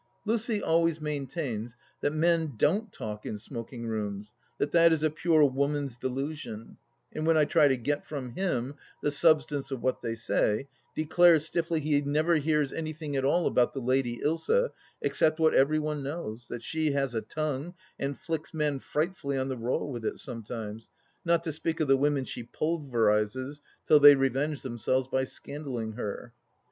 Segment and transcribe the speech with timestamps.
[0.25, 5.43] Lucy always maintains that men don't talk in smoking rooms, that that is a pure
[5.45, 6.77] woman's delusion;
[7.13, 11.45] and when I try to get from him the substance of what they say, declares
[11.45, 14.71] stiffly he never hears anything at all about the Lady Ilsa
[15.03, 19.49] except what every one knows, that she has a tongue and flicks men frightfully on
[19.49, 20.89] the raw with it sometimes,
[21.23, 26.33] not to speak of the women she pulverizes till they revenge themselves by scandalizing her.